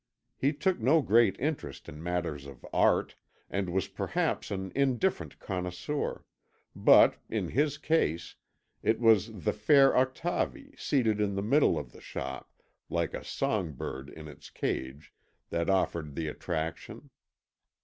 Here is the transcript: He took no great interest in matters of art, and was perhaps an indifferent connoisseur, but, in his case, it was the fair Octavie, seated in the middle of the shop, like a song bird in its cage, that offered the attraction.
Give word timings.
He 0.35 0.51
took 0.51 0.79
no 0.79 1.03
great 1.03 1.35
interest 1.39 1.87
in 1.87 2.01
matters 2.01 2.47
of 2.47 2.65
art, 2.73 3.13
and 3.51 3.69
was 3.71 3.87
perhaps 3.87 4.49
an 4.49 4.71
indifferent 4.73 5.37
connoisseur, 5.37 6.25
but, 6.75 7.17
in 7.29 7.49
his 7.49 7.77
case, 7.77 8.33
it 8.81 8.99
was 8.99 9.31
the 9.43 9.53
fair 9.53 9.95
Octavie, 9.95 10.73
seated 10.75 11.21
in 11.21 11.35
the 11.35 11.43
middle 11.43 11.77
of 11.77 11.91
the 11.91 12.01
shop, 12.01 12.51
like 12.89 13.13
a 13.13 13.23
song 13.23 13.73
bird 13.73 14.09
in 14.09 14.27
its 14.27 14.49
cage, 14.49 15.13
that 15.51 15.69
offered 15.69 16.15
the 16.15 16.27
attraction. 16.27 17.11